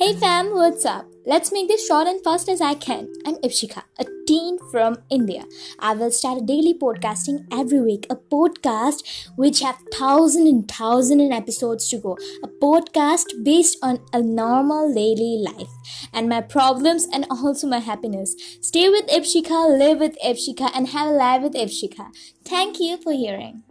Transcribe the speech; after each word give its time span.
Hey 0.00 0.14
fam, 0.14 0.54
what's 0.54 0.86
up? 0.86 1.04
Let's 1.26 1.52
make 1.52 1.68
this 1.68 1.86
short 1.86 2.06
and 2.06 2.24
fast 2.24 2.48
as 2.48 2.62
I 2.62 2.72
can. 2.72 3.12
I'm 3.26 3.34
Ipshika, 3.46 3.82
a 3.98 4.06
teen 4.26 4.56
from 4.70 4.96
India. 5.10 5.44
I 5.78 5.92
will 5.92 6.10
start 6.10 6.40
a 6.40 6.46
daily 6.46 6.72
podcasting 6.72 7.46
every 7.52 7.82
week, 7.82 8.06
a 8.08 8.16
podcast 8.16 9.28
which 9.36 9.60
have 9.60 9.76
thousand 9.92 10.46
and 10.46 10.66
thousand 10.66 11.20
and 11.20 11.34
episodes 11.34 11.90
to 11.90 11.98
go. 11.98 12.16
A 12.42 12.48
podcast 12.48 13.44
based 13.44 13.76
on 13.82 13.98
a 14.14 14.22
normal 14.22 14.90
daily 14.94 15.44
life 15.46 15.68
and 16.14 16.30
my 16.30 16.40
problems 16.40 17.06
and 17.12 17.26
also 17.28 17.66
my 17.66 17.80
happiness. 17.80 18.34
Stay 18.62 18.88
with 18.88 19.06
Ipshika, 19.08 19.78
live 19.78 19.98
with 19.98 20.16
Ipshika, 20.24 20.70
and 20.74 20.88
have 20.88 21.08
a 21.08 21.12
life 21.12 21.42
with 21.42 21.52
Ipshika. 21.52 22.06
Thank 22.42 22.80
you 22.80 22.96
for 22.96 23.12
hearing. 23.12 23.64